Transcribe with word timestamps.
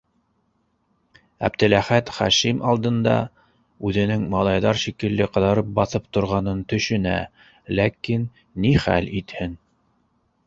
Әптеләхәт 1.47 2.07
Хашим 2.13 2.61
алдында 2.69 3.17
үҙенең 3.89 4.23
малайҙар 4.31 4.79
шикелле 4.85 5.27
ҡыҙарып 5.35 5.69
баҫып 5.81 6.07
торғанын 6.17 6.63
төшөнә, 6.73 7.15
ләкин 7.81 8.25
ни 8.65 8.73
хәл 8.87 9.13
итһен? 9.21 9.55